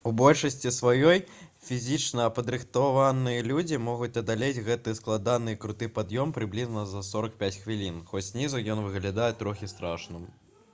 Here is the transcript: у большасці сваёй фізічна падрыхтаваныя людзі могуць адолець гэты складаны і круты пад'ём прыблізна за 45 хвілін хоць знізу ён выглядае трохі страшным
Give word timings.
у 0.09 0.11
большасці 0.19 0.69
сваёй 0.75 1.19
фізічна 1.67 2.25
падрыхтаваныя 2.37 3.43
людзі 3.51 3.79
могуць 3.89 4.11
адолець 4.23 4.63
гэты 4.71 4.95
складаны 5.01 5.55
і 5.57 5.61
круты 5.67 5.91
пад'ём 5.99 6.35
прыблізна 6.41 6.89
за 6.97 7.07
45 7.13 7.63
хвілін 7.63 8.03
хоць 8.11 8.27
знізу 8.33 8.65
ён 8.75 8.85
выглядае 8.89 9.31
трохі 9.45 9.73
страшным 9.77 10.29